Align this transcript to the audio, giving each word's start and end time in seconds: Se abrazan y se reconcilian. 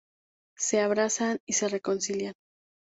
Se 0.57 0.79
abrazan 0.81 1.37
y 1.45 1.53
se 1.53 1.69
reconcilian. 1.69 2.33